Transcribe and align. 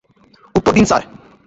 উত্তর 0.55 0.71
দিন 0.77 0.85
স্যার। 0.85 1.03